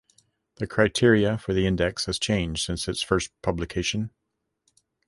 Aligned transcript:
The 0.55 0.65
criteria 0.65 1.37
for 1.37 1.53
the 1.53 1.67
index 1.67 2.07
has 2.07 2.17
changed 2.17 2.65
since 2.65 2.87
its 2.87 3.03
first 3.03 3.31
publication. 3.43 4.09